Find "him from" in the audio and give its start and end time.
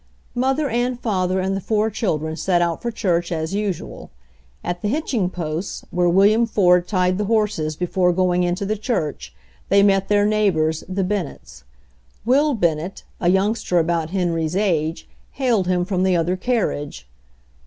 15.67-16.01